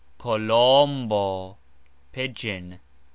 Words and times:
kolOmbo: 0.17 1.57
pigeon. 2.11 2.79